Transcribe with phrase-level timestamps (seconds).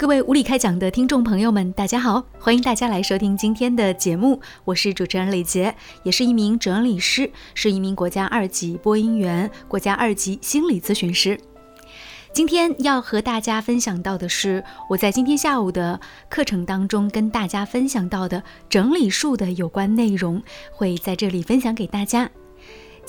[0.00, 5.74] 各位无理开讲的听众朋友们，大家好，欢迎大家来收听今天的节目，我是主持人李杰，
[6.04, 11.38] 也是一名整理师，是一名国家二级播音员，国家二级心理咨询师。
[12.32, 22.30] 今天要和大家分享到的是我在今天下午的课程当中跟大家分享到的整理术的有关内容，会在这里分享给大家。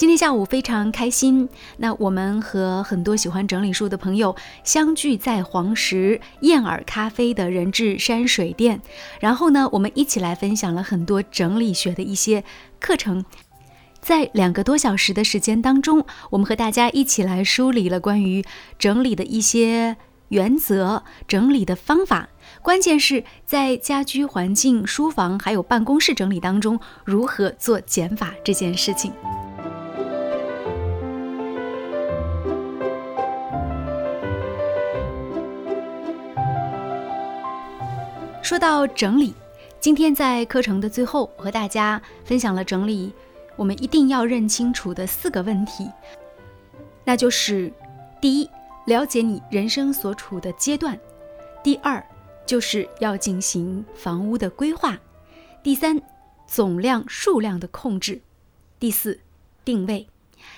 [0.02, 1.48] 今天下午非常开心，
[1.78, 8.82] 那我们和很多喜欢整理书的朋友相聚在黄石燕尔咖啡的人质山水店，
[9.20, 12.44] 然后呢，我们一起来分享了很多整理学的一些
[12.80, 13.24] 课程。
[14.02, 18.44] 在两个多小时的时间当中，我们和大家一起来梳理了关于
[18.80, 19.98] 整理的一些
[20.30, 22.30] 原则、整理的方法。
[22.64, 29.14] 关键是在家居环境、书房还有办公室整理当中，如何做减法这件事情。
[38.52, 39.34] 说到整理，
[39.80, 43.14] 今天在课程的最后，和大家分享了整理
[43.56, 45.90] 我们一定要认清楚的四个问题，
[47.06, 47.72] 那就是：
[48.20, 48.50] 第一，
[48.88, 50.98] 了解你人生所处的阶段；
[51.64, 52.06] 第二，
[52.46, 54.98] 就是要进行房屋的规划；
[55.64, 56.02] 第三，
[56.46, 58.20] 总量数量的控制；
[58.78, 59.22] 第四，
[59.64, 60.10] 定位。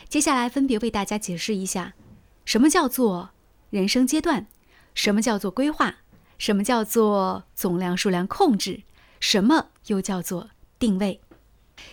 [0.09, 1.93] 接下来分别为大家解释一下，
[2.43, 3.29] 什么叫做
[3.69, 4.47] 人生阶段，
[4.95, 5.97] 什么叫做规划。
[6.43, 8.81] 什么叫做总量数量控制？
[9.21, 11.21] 什么又叫做定位？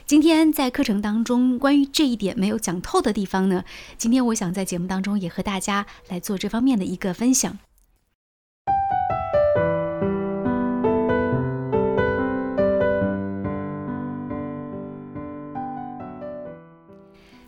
[0.06, 3.64] 今天在课程当中，关于这一点没有讲透的地方呢？
[3.96, 7.60] 今天我想在节目当中也和大家来做这方面的一个分享。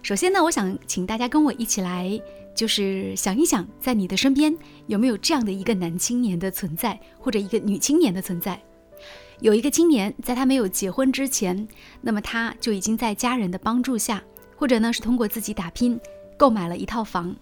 [0.03, 2.20] 首先呢，我想请大家跟我一起来。
[2.55, 4.55] 就是想一想，在你的身边
[4.86, 8.62] 有没有这样的一个男青年的存在，或者一个女青年的存在？
[9.41, 11.67] 有一个青年，在他没有结婚之前，
[12.02, 14.23] 那么他就已经在家人的帮助下，
[14.55, 15.98] 或者呢是通过自己打拼，
[16.36, 17.35] 购买了一套房。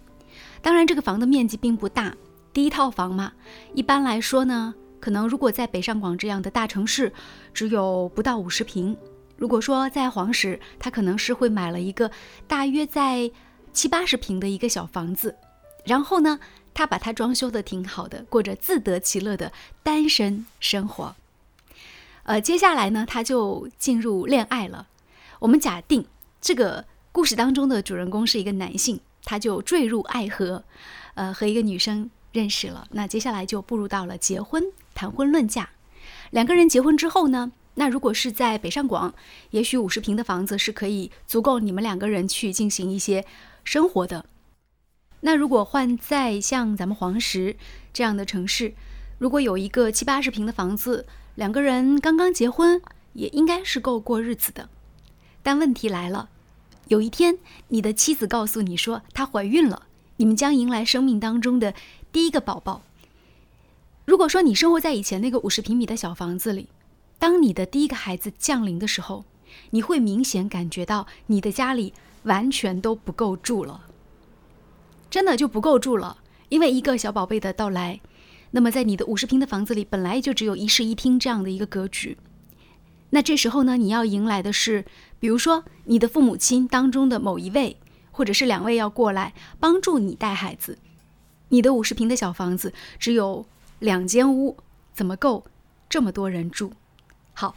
[0.63, 2.15] 当然，这个房的面积并不大，
[2.53, 3.33] 第一套房嘛，
[3.75, 7.13] 一般来说呢，可能如果在北上广这样的大城市，
[7.53, 8.97] 只有不到五十平。
[9.41, 12.13] 如果说在黄石，他可能是会买了一个
[12.47, 13.33] 大约在。
[13.73, 15.37] 七八十平的一个小房子，
[15.85, 16.41] 然后呢，
[16.75, 19.53] 他把它装修的挺好的，过着自得其乐的
[19.85, 21.15] 单身生活。
[22.25, 24.89] 呃，接下来呢，他就进入恋爱了。
[25.39, 26.05] 我们假定
[26.41, 30.65] 这个故事当中的主人公是一个男性，他就坠入爱河，
[31.15, 32.89] 呃，和一个女生认识了。
[32.91, 34.65] 那接下来就步入到了结婚、
[34.97, 35.71] 谈婚论嫁。
[36.31, 37.53] 两个人结婚之后呢？
[37.75, 39.15] 那如果是在北上广，
[39.51, 43.25] 也许五十平的房子是可以足够你们两个人去进行一些
[43.65, 44.27] 生活的。
[45.21, 47.57] 那如果换在像咱们黄石
[47.93, 48.75] 这样的城市，
[49.19, 52.83] 如果有一个七八十平的房子，两个人刚刚结婚，
[53.13, 54.69] 也应该是够过日子的。
[55.43, 56.29] 但问题来了，
[56.89, 57.39] 有一天
[57.69, 61.75] 你的妻子告诉你说她怀孕了，你们将迎来生命当中的
[62.11, 62.83] 第一个宝宝。
[64.07, 66.69] 如果说你生活在以前那个五十平米的小房子里，
[67.21, 69.27] 当你的第一个孩子降临的时候，
[69.71, 71.93] 你会明显感觉到你的家里
[72.23, 73.83] 完全都不够住了，
[75.11, 76.17] 真的就不够住了。
[76.49, 78.01] 因为一个小宝贝的到来，
[78.53, 82.17] 那么在你的五十平的房子里本来就只有一室一厅这样的一个格局，
[83.11, 84.87] 那这时候呢，你要迎来的是，
[85.19, 87.77] 比如说你的父母亲当中的某一位，
[88.11, 90.79] 或者是两位要过来帮助你带孩子，
[91.51, 93.45] 你的五十平的小房子只有
[93.79, 94.57] 两间屋，
[94.95, 95.45] 怎么够
[95.89, 96.73] 这么多人住？
[97.41, 97.57] 好，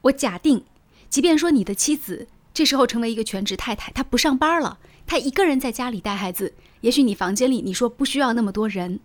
[0.00, 0.64] 我假定，
[1.08, 6.54] 即便说你的妻子这时候成为一个全职太太，她不上班了，她一个人在家里带孩子。
[6.80, 8.98] 也许你房间里你说不需要那么多人，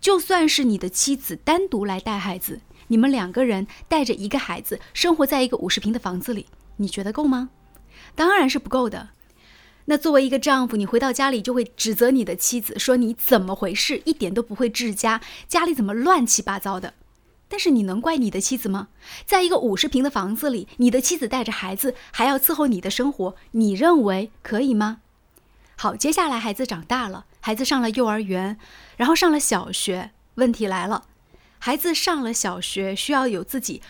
[0.00, 6.46] 就算是你的妻子单独来带孩子，你们两个人带着一个孩子生活在一个五十平的房子里，
[6.78, 7.50] 你觉得够吗？
[8.14, 9.10] 当然是不够的。
[9.84, 16.94] 那作为一个丈夫，你回到家里就会指责你的妻子，说你怎么回事，一点都不会治家，家里怎么乱七八糟的。
[17.48, 18.88] 但是你能怪你的妻子吗？
[19.26, 25.00] 在一个五十平的房子里，你的妻子带着孩子还要伺候你的生活，你认为可以吗？
[25.76, 28.58] 好，接下来孩子长大了，孩子上了幼儿园，
[28.96, 30.12] 然后上了小学。
[30.36, 31.04] 问题来了，
[31.58, 33.82] 孩子上了小学，需要有自己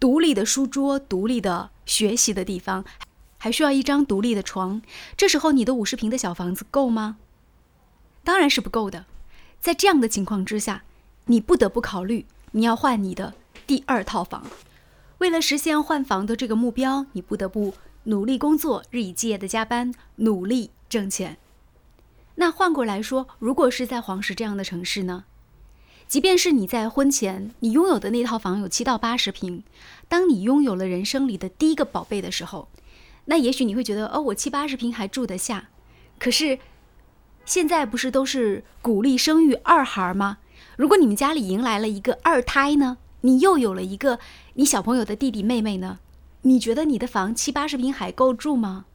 [0.00, 2.84] 独立的书桌、独立的学习的地方，
[3.38, 4.82] 还需要一张独立的床。
[5.16, 7.18] 这时候，你的五十平的小房子够吗？
[8.24, 9.04] 当然是不够的。
[9.60, 10.82] 在这样的情况之下，
[11.26, 12.26] 你不得不考虑。
[12.52, 13.34] 你要换你的
[13.66, 14.46] 第二套房，
[15.18, 21.38] 为了实现换房的这个目标，你不得不努力工作，日以继夜的加班，努力挣钱。
[22.34, 25.24] 那换过来说，如果是在黄石这样的城市呢？
[26.06, 29.64] 即便是你在婚前你拥有的那套房有七到八十平，
[30.08, 32.68] 当你拥有了人生里的第一个宝贝的时候，
[33.24, 35.70] 那也许你会觉得，哦，我七八十平还住得下。
[36.18, 36.58] 可是
[37.46, 40.36] 现在不是都是鼓励生育二孩吗？
[40.82, 42.96] 如果你们家里迎来了一个二胎呢？
[43.20, 44.18] 你又有了一个
[44.54, 46.00] 你小朋友的弟弟妹妹呢？
[46.40, 48.86] 你觉得你的房七八十平还够住吗？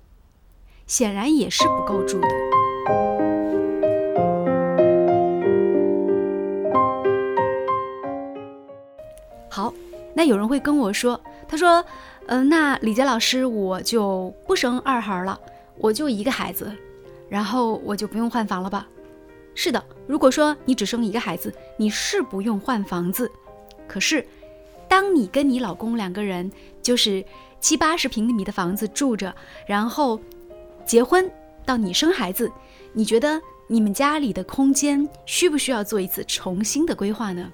[0.85, 2.27] 显然也是不够住的。
[9.49, 9.73] 好，
[10.13, 11.17] 那有人会跟我说，
[11.47, 11.81] 他说，
[12.25, 15.39] 嗯，那李杰老师，我就不生二孩了，
[15.77, 16.69] 我就一个孩子，
[17.29, 18.85] 然后我就不用换房了吧？
[19.59, 23.29] 是的，如果说你只生一个孩子，你是不用换房子。
[23.87, 24.23] 可是，
[24.87, 26.49] 当你跟你老公两个人
[26.83, 27.25] 就是
[27.59, 30.21] 七八十平米的房子住着，然后
[30.85, 31.27] 结婚
[31.65, 32.51] 到你生孩子，
[32.93, 37.51] 你觉得你们家里的空间需不需要做一次重新的规划呢？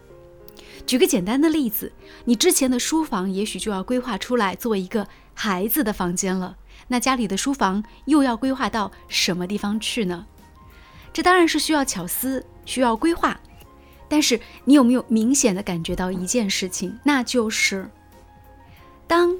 [0.85, 1.89] 举个简单的例子，
[2.25, 6.57] 你之前的书房也许就要规划出来作为一个孩子的房间了，
[6.89, 10.25] 那家里的书房又要规划到什么地方去呢？
[11.13, 13.39] 这当然是需要巧思，需要规划。
[14.09, 17.89] 但是你有没有明显的感觉到一件事情，那就是，
[19.07, 19.35] 当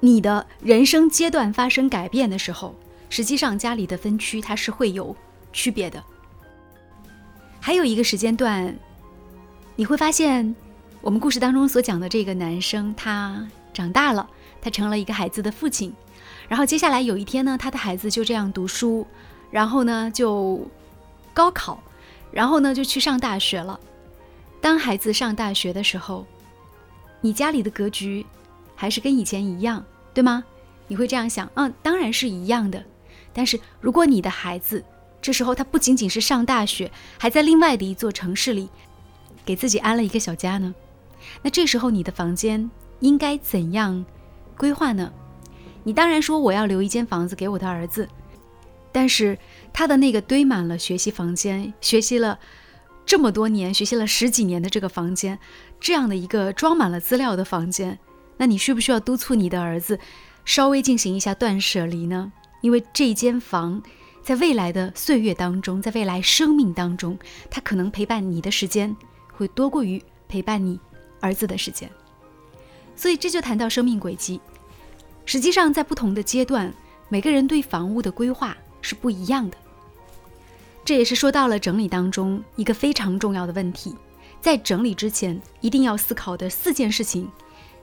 [0.00, 2.74] 你的人生阶段发生改变的时候，
[3.08, 5.14] 实际上家里的分区它是会有
[5.52, 6.02] 区别的。
[7.60, 8.76] 还有一个时间段，
[9.76, 10.52] 你会发现，
[11.00, 14.28] 我们故事当中所讲的这个男生，他长大了，
[14.60, 15.94] 他成了一个孩子的父亲，
[16.48, 19.06] 然后接下来有一天呢，他的孩子就这样读书，
[19.52, 20.66] 然后呢就
[21.34, 21.82] 高考，
[22.30, 23.78] 然后呢就去上大学了。
[24.60, 26.26] 当孩子上大学的时候，
[27.20, 28.24] 你家里的格局
[28.76, 29.84] 还是跟以前一样，
[30.14, 30.44] 对吗？
[30.88, 32.84] 你会这样想，嗯，当然是一样的。
[33.32, 34.84] 但是如果你的孩子
[35.22, 38.68] 这时候他不仅仅是上大学，还在另外的一座城市里
[39.44, 40.74] 给自己安了一个小家呢，
[41.40, 42.70] 那这时候你的房间
[43.00, 44.04] 应该怎样
[44.56, 45.12] 规划呢？
[45.84, 48.08] 你当然说我要留一间房子给我的儿子，
[48.92, 49.38] 但是
[49.72, 52.38] 他的那个堆满了学习房间，学习了。
[53.04, 55.38] 这么多年学习了十几年的这个房间，
[55.80, 57.98] 这样的一个装满了资料的房间，
[58.36, 59.98] 那你需不需要督促你的儿子
[60.44, 62.32] 稍微进行一下断舍离呢？
[62.60, 63.82] 因为这间房
[64.22, 67.18] 在未来的岁月当中，在未来生命当中，
[67.50, 68.96] 它可能陪伴你的时间
[69.32, 70.78] 会多过于陪伴你
[71.20, 71.90] 儿子的时间。
[72.94, 74.40] 所以这就谈到生命轨迹。
[75.26, 76.72] 实际上，在不同的阶段，
[77.08, 79.56] 每个人对房屋的规划是不一样的。
[80.84, 83.96] 这也是说到了整理当中一个非常重要的问题，
[84.40, 87.30] 在整理之前一定要思考的四件事情。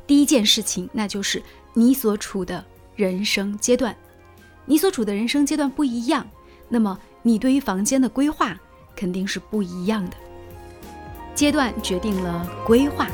[0.05, 1.41] 第一件事情，那就是
[1.73, 2.63] 你所处的
[2.95, 3.95] 人生阶段，
[4.65, 6.27] 你所处的人生阶段不一样，
[6.67, 8.59] 那么你对于房间的规划
[8.95, 10.17] 肯定是不一样的。
[11.33, 13.07] 阶段决定了规划。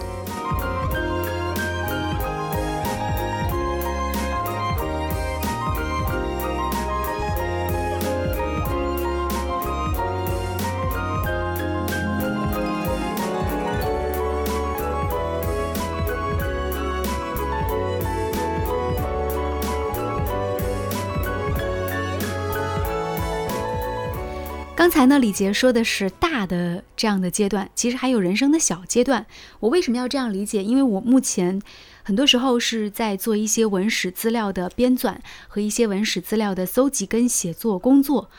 [24.86, 29.26] 刚才呢，李杰说的是大的这样的阶段，其实还有人生的小阶段。
[29.60, 30.64] 我为什么要这样理解？
[30.64, 31.60] 因为我目前
[32.04, 35.16] 很多时候是在做一些文史资料的编纂
[35.48, 38.30] 和一些文史资料的搜集跟写作工作。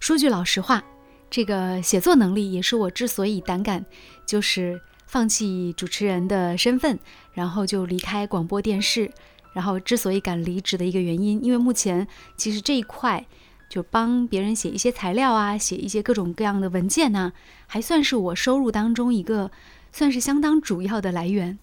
[0.00, 0.82] 说句老实话，
[1.30, 3.86] 这个写作能力也是我之所以胆敢
[4.26, 6.98] 就是放弃主持人的身份，
[7.32, 9.08] 然后就离开广播电视，
[9.52, 11.40] 然后之所以敢离职的一个原因。
[11.44, 13.24] 因为目前其实这一块。
[13.68, 17.32] 就帮别人写一些材料啊，写一些各种各样的文件呢，
[17.66, 19.50] 还算是我收入当中一个
[19.92, 21.58] 算是相当主要的来源。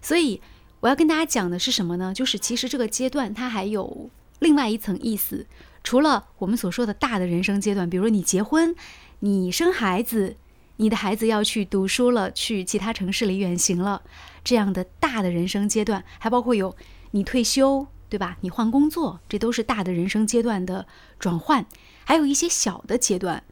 [0.00, 0.40] 所以
[0.80, 2.12] 我要跟大家讲的是什么呢？
[2.14, 5.46] 就是其实这个阶段它还有另外一层意思，
[5.84, 8.74] 除了我们所说的大的人生阶段，比如你结婚、
[9.20, 10.36] 你生孩子、
[10.78, 14.02] 你的孩子要去读书了，去其他城市里远行了，
[14.42, 16.74] 这样的大的人生阶段，还包括有
[17.12, 17.86] 你退休。
[18.12, 18.36] 对吧？
[18.42, 20.86] 你换工作，这都是大的人生阶段的
[21.18, 21.64] 转换，
[22.04, 23.42] 还有一些小的阶段。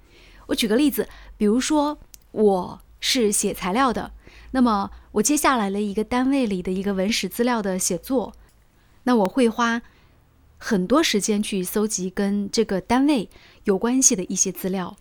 [0.49, 1.99] 我举个例子，比如说
[2.33, 4.13] 我是写材料的，
[4.51, 8.35] 那么我接下来了一个单位里的一个文史资料的写作，
[9.05, 9.81] 那我会花
[10.59, 13.31] 很多时间去搜集跟这个单位
[13.65, 14.95] 有关系的一些资料。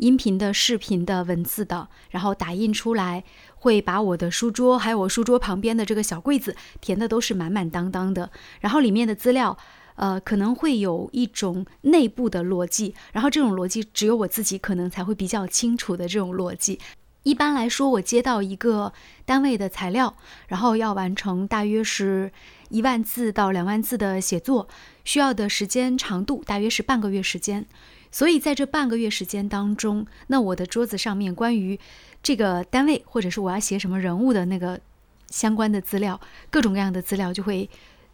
[0.00, 3.22] 音频的、视频的、文字的，然后打印出来，
[3.56, 8.30] 会把我的书桌还有我书桌旁边的这个小柜子填的都是满满当当的。
[8.60, 9.56] 然后里面的资料，
[9.96, 16.80] 呃，可能会有一种内部的逻辑，然后这种逻辑只有我自己可能才会比较清楚的这种逻辑。
[17.22, 18.94] 一般来说，我接到一个
[19.26, 20.16] 单位的材料，
[20.48, 22.32] 然后要完成大约是
[22.70, 24.66] 一万字到两万字的写作，
[25.04, 27.66] 需要的时间长度大约是半个月时间。
[28.10, 31.78] 所以在这半个月时间当中，那我的桌子上面关于
[32.22, 34.80] 这个单位或者是我要写什么人物的那个
[35.28, 37.68] 相关的资料，各种各样的资料就会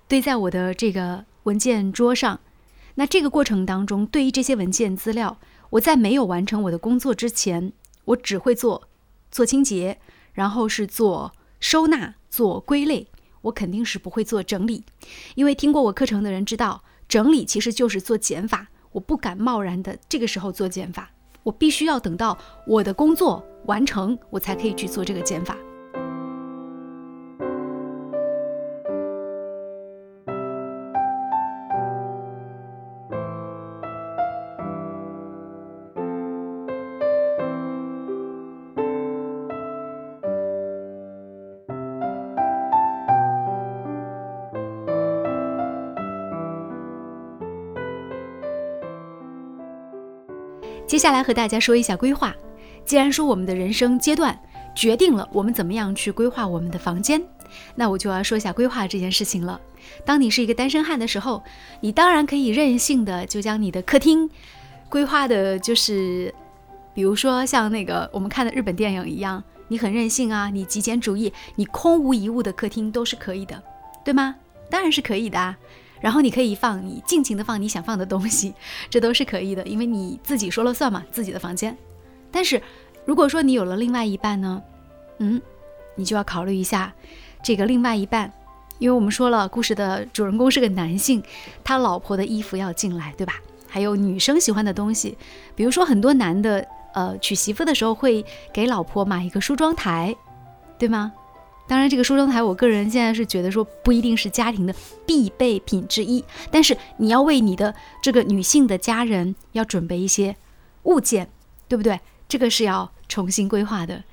[0.09, 2.41] 堆在我的这个文件桌上。
[2.97, 5.39] 那这个过程当中，对于这些文件资料，
[5.71, 7.73] 我在没有完成我的工作之前，
[8.07, 8.89] 我只会做。
[9.29, 9.99] 做清洁，
[10.33, 13.09] 然后是做收纳、做归类，
[13.43, 14.85] 我肯定是不会做整理，
[15.35, 21.11] 因为听过我课程的人知道，整理其实就是做减法，我不敢贸然的这个时候做减法，
[21.43, 25.55] 我必须要等到我的工作完成，我才可以去做这个减法。
[51.07, 52.35] 下来和大家说一下规划。
[52.85, 54.37] 既然说我们的人生阶段
[54.75, 57.23] 决定了我们怎么样去规划我们的房间，
[57.77, 59.61] 那我就要说一下规划这件事情了。
[60.05, 61.45] 当你是一个单身汉的时候，
[61.81, 64.29] 你当然可以任性的就将你的客厅
[64.89, 66.35] 规划的，就是
[66.93, 73.63] 比如说像那个我们看的日本电影一样，你很任性啊，你极简主义，你空无一物的客厅都是可以的，
[74.05, 74.35] 对吗？
[74.69, 75.57] 当然是可以的啊。
[76.01, 78.55] 然后你可以放你尽情的放你想放的东西，
[78.91, 81.77] 这都是可以的，因为你自己说了算嘛，自己的房间。
[82.31, 82.61] 但是
[83.05, 84.63] 如果说你有了另外一半呢，
[85.19, 85.41] 嗯，
[85.95, 86.93] 你就要考虑一下
[87.43, 88.33] 这个另外一半，
[88.79, 91.23] 因为我们说了，故事的主人公是个男性，
[91.65, 93.35] 他老婆的衣服要进来，对吧？
[93.69, 95.17] 还有女生喜欢的东西，
[95.55, 100.15] 比如说很多男的，呃，娶媳妇的时候会给老婆买一个梳妆台，
[100.79, 101.13] 对吗？
[101.69, 110.37] 当然，这个梳妆台，我个人现在是觉得说不一定是家庭的必备品之一，但是你要为你的这个女性的家人要准备一些
[110.85, 111.29] 物件，
[111.69, 112.01] 对不对？
[112.29, 114.05] 这个是要重新规划的。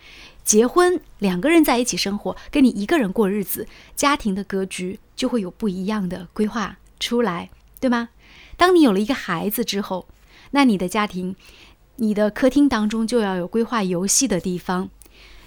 [0.43, 8.09] 结婚两个人在一起生活，跟你一个人过日子，家庭的格局就会有不一样的规划出来，对吗？
[8.57, 10.07] 当你有了一个孩子之后，
[10.51, 11.35] 那你的家庭，
[11.95, 14.89] 你的客厅当中就要有规划游戏的地方。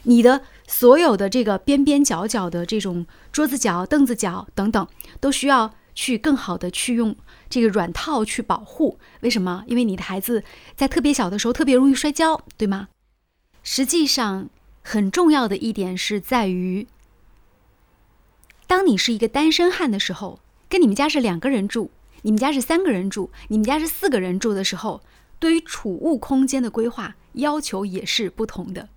[0.05, 4.87] 你的所有的这个边边角角的这种桌子角、凳子角等等，
[5.21, 7.17] 都需要去更好的去用
[7.49, 8.99] 这个软套去保护。
[9.21, 9.65] 为什么？
[9.67, 10.43] 因为你的孩子
[10.75, 12.89] 在特别小的时候特别容易摔跤，对吗？
[13.63, 14.49] 实际上，
[14.83, 16.87] 很重要的一点是在于，
[18.67, 21.91] 当你是一个单身汉的时候，跟你们家是两个人住，
[22.23, 25.01] 你们家是三个人住，你们家是四个人住的时候，
[25.39, 28.89] 对于储物空间的规划要求也是不同的。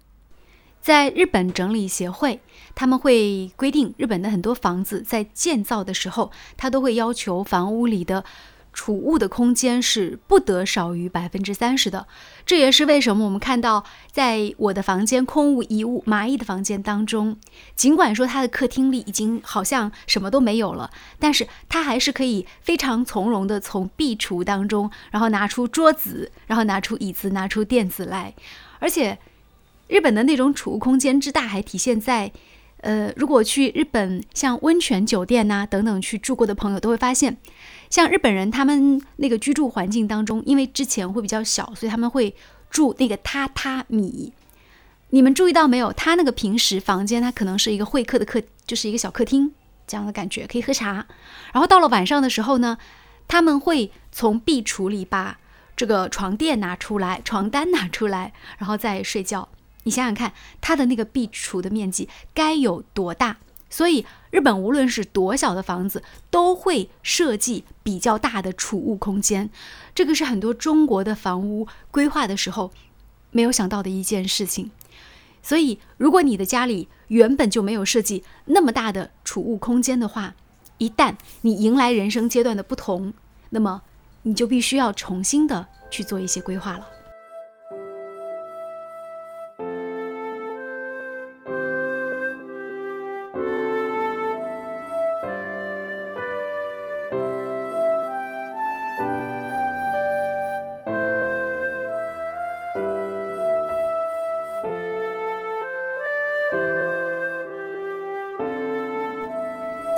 [0.89, 2.39] 在日本整理协会，
[2.73, 8.25] 他们会规定，日本的很多房子在建造的时候，它都会要求房屋里的
[8.73, 12.07] 储物的空间是不得少于百分之三十的。
[12.43, 17.37] 这也是为什么我们看到，在我的房间空无一物、蚂蚁的房间当中，
[17.75, 28.33] 尽管说他的客厅里已经好像什么都没有了，但是他还是可以非常从容的从壁橱当中，然后拿出桌子，然后拿出椅子，拿出垫子来，
[28.79, 29.19] 而且。
[29.89, 32.31] 日本的那种储物空间之大，还体现在，
[32.81, 37.35] 呃，如果去日本像温泉酒店呐等等去住过的朋友都会发现，
[37.89, 42.35] 像日本人他们那个居住环境当中，因为之前会比较小，所以他们会
[42.69, 44.31] 住那个榻榻米。
[45.09, 45.91] 你们注意到没有？
[45.91, 49.51] 他那个平时房间，它可能是一个会客的客，就是一个小客厅
[49.87, 51.07] 这样的感觉，可以喝茶。
[51.51, 52.77] 然后到了晚上的时候呢，
[53.27, 55.39] 他们会从壁橱里把
[55.75, 59.49] 这个床垫拿出来，床单拿出来，然后再睡觉。
[59.89, 63.37] 你想想看，它的那个壁橱的面积该有多大？
[63.71, 69.49] 所以日本无论是多小的房子，都会设计比较大的储物空间。
[69.95, 72.71] 这个是很多中国的房屋规划的时候
[73.31, 74.69] 没有想到的一件事情。
[75.41, 80.35] 所以，如果你的家里原本就没有设计那么大的储物空间的话，
[80.77, 83.11] 一旦你迎来人生阶段的不同，
[83.49, 83.81] 那么
[84.21, 86.85] 你就必须要重新的去做一些规划了。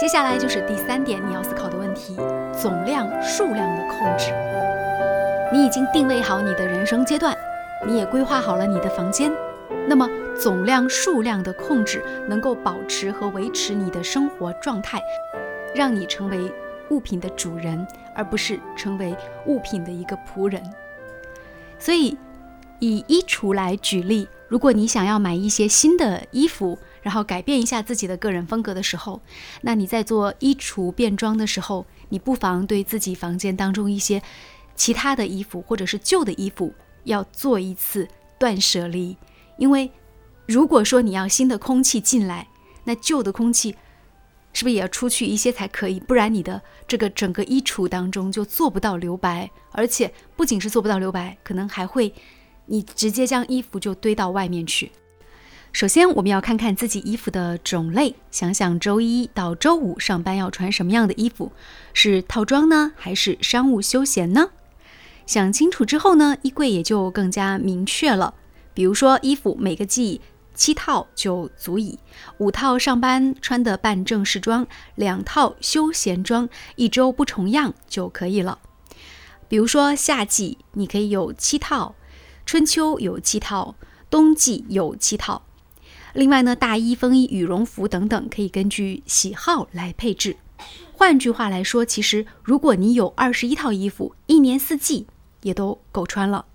[0.01, 2.15] 接下来就是第三点你要思考的问题：
[2.59, 4.33] 总量、数量的控制。
[5.53, 7.37] 你已经定位好你的人生阶段，
[7.85, 9.31] 你也规划好了你的房间，
[9.87, 14.99] 那么总量、数量的控制能够保持和维持你的生活状态，
[15.75, 16.51] 让你成为
[16.89, 19.15] 物品的主人，而不是成为
[19.45, 20.63] 物品的一个仆人。
[21.77, 22.17] 所以，
[22.79, 29.21] 以衣橱来举例，如果你想要买一些新的衣服，然后改变一下自己的个人风格的时候，
[29.61, 34.21] 那你在做衣橱变装的时候，你不妨对自己房间当中一些
[34.75, 38.07] 其他的衣服或者是旧的衣服要做一次
[38.39, 39.17] 断舍离，
[39.57, 39.91] 因为
[40.47, 42.47] 如果说你要新的空气进来，
[42.83, 43.75] 那旧的空气
[44.53, 45.99] 是不是也要出去一些才可以？
[45.99, 52.13] 不然你的这个整个衣橱当中就做不到留白，而且不仅是做不到留白，可能还会
[52.65, 54.91] 你直接将衣服就堆到外面去。
[55.73, 61.53] 首先，我们要看看自己衣服的种类，想想周一到周五上班要穿什么样的衣服，
[61.93, 64.49] 是套装呢，还是商务休闲呢？
[65.25, 68.33] 想清楚之后呢，衣柜也就更加明确了。
[68.73, 70.19] 比如说，衣服每个季
[70.53, 71.97] 七套就足以，
[72.37, 78.59] 五套上班穿的半正式装，两套休闲装，一周不重样就可以了。
[79.47, 81.95] 比如说，夏季你可以有七套，
[82.45, 83.75] 春秋有七套，
[84.09, 85.43] 冬季有七套。
[86.13, 90.35] 另外呢，大衣、风衣、羽绒服等等，可以根据喜好来配置。
[90.93, 95.07] 换句话来说，其实如果你有二十一套衣服，一年四季
[95.41, 96.45] 也都够穿了。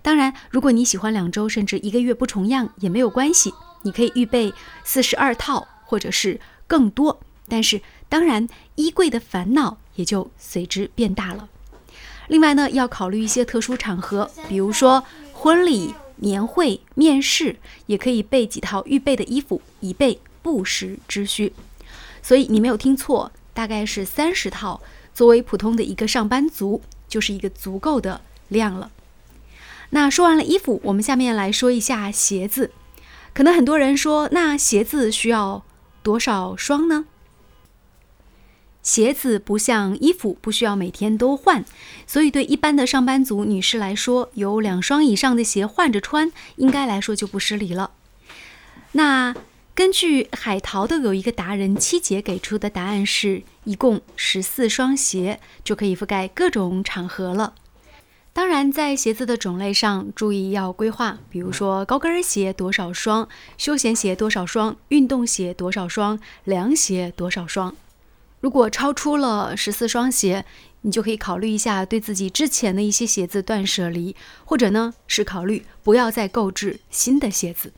[0.00, 7.20] 当然，如果你喜欢两周甚至一个月不重样也没有关系，你可以预备四十二套或者是更多。
[7.48, 11.48] 但是，当然衣柜的烦恼也就随之变大了。
[12.28, 15.92] 另外呢，要考虑一些特殊场合，比如说婚礼。
[16.16, 17.56] 年会、面试
[17.86, 21.52] 也可以备几套预备的衣服，以备不时之需。
[22.22, 24.80] 所以你没有听错，大概是三十套。
[25.12, 28.90] 作为普通的一个上班族，就是一个足够的量了。
[29.90, 32.72] 那说完了衣服，我们下面来说一下鞋子。
[33.32, 35.64] 可能很多人说，那鞋子需要
[36.02, 37.06] 多少双呢？
[38.84, 41.64] 鞋子不像衣服，不需要每天都换，
[42.06, 47.90] 所以对一般的上班族女士来说，有两双以上的鞋换着穿，应该来说就不失礼了。
[48.92, 49.34] 那
[49.74, 57.54] 根据海淘的有一个达人七姐给出的答案是，一共十四双鞋就可以覆盖各种场合了。
[58.34, 67.74] 当然，在鞋子的种类上，注意要规划，比如说高跟鞋多少双，休闲鞋多少双，运动鞋多少双，凉鞋多少双。
[68.44, 70.44] 如果超出了十四双鞋，
[70.82, 77.72] 你就可以考虑一下对自己之前的一些鞋子断舍离，或者呢是考虑不要再购置新的鞋子。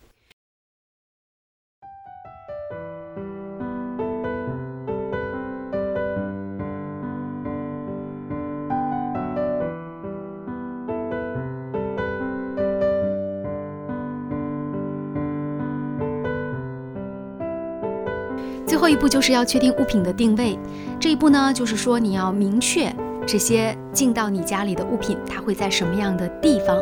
[19.07, 20.59] 步就是要确定物品的定位。
[20.99, 22.92] 这一步呢，就是说你要明确
[23.25, 26.77] 这些进到你家里的物品，它会在什么样的地方。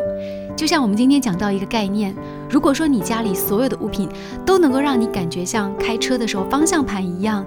[0.55, 2.15] 就像我们今天讲到一个概念，
[2.49, 4.09] 如果说你家里所有的物品
[4.43, 7.45] 都能够让你感觉像开车的时候方向盘一样，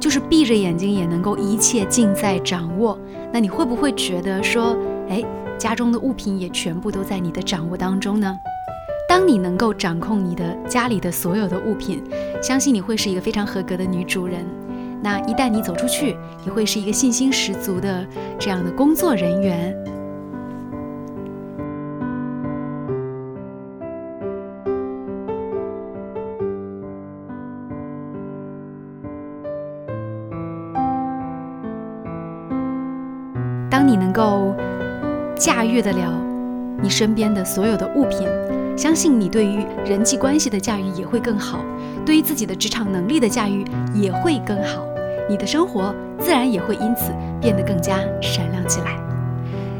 [0.00, 2.98] 就是闭着眼睛也能够一切尽在掌握，
[3.32, 4.76] 那你会不会觉得说，
[5.08, 5.22] 哎，
[5.56, 8.36] 家中的物品也全部都在你的掌握当中呢？
[9.16, 12.04] 当你能够掌控你的家里的所有的物品。
[12.42, 14.44] 相信你会是一个非常合格的女主人。
[15.02, 18.06] 那一旦你走出去，你会是一个信心十足的
[18.38, 19.74] 这样的工作人员。
[33.70, 34.54] 当你能够
[35.34, 36.12] 驾驭得了
[36.82, 38.28] 你身边的所有的物品，
[38.76, 41.60] 相信你对于人际关系的驾驭也会更好。
[42.04, 44.84] 对于自己的职场能力的驾驭也会更好，
[45.28, 47.10] 你的生活自然也会因此
[47.40, 48.96] 变得更加闪亮起来。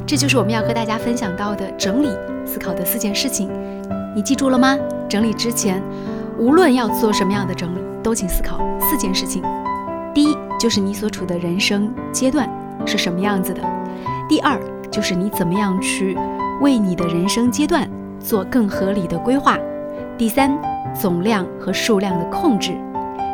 [0.06, 2.08] 这就是我们要和大家分享到的整理
[2.44, 3.50] 思考的四件事情，
[4.14, 4.76] 你记住了吗？
[5.08, 5.82] 整理之前，
[6.38, 9.42] 无论要做什么样的整理，都请思考四件事情。
[10.14, 12.48] 第一，就是你所处的人生阶段
[12.86, 13.60] 是什么样子的；
[14.28, 14.58] 第二，
[14.90, 16.16] 就是你怎么样去
[16.60, 17.88] 为你的人生阶段
[18.26, 19.54] 做更合理的规划；
[20.18, 20.58] 第三。
[20.98, 22.72] 总量和数量的控制，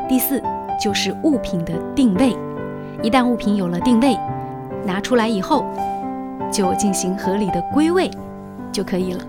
[0.09, 0.43] 第四
[0.83, 2.37] 就是物品的定位。
[3.05, 4.19] 一旦物品有了定位，
[4.85, 5.65] 拿出来以后
[6.51, 8.11] 就进行合理的归位
[8.73, 9.21] 就可以了。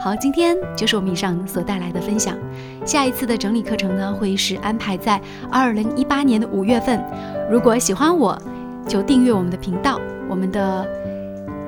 [0.00, 2.36] 好，今天就是我们以上所带来的分享。
[2.84, 7.00] 下一次的整理课程呢，会是安排在二零一八年的五月份。
[7.48, 8.36] 如果喜欢我，
[8.88, 10.84] 就订阅我们的频道，我们的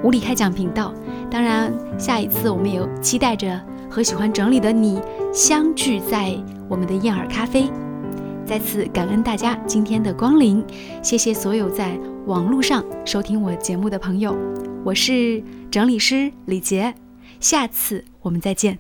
[0.03, 0.93] 无理开讲频道。
[1.31, 3.61] 当然，下一次我们也期待着。
[3.91, 5.01] 和喜欢整理的你
[5.33, 6.37] 相聚在
[6.69, 7.71] 我们的燕尔咖啡。
[8.45, 10.63] 再次感恩大家今天的光临，
[11.03, 14.37] 谢谢所有在网络上收听我节目的朋友，
[14.85, 16.95] 我是整理师李杰，
[17.41, 18.79] 下次我们再见。